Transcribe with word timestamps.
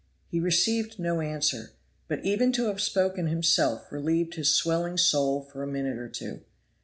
He 0.31 0.39
received 0.39 0.97
no 0.97 1.21
answer; 1.21 1.73
but 2.07 2.25
even 2.25 2.51
to 2.53 2.65
have 2.69 2.81
spoken 2.81 3.27
himself 3.27 3.91
relieved 3.91 4.33
his 4.33 4.49
swelling 4.51 4.97
soul 4.97 5.43
for 5.43 5.61
a 5.61 5.67
minute 5.67 5.99
or 5.99 6.09
two. 6.09 6.41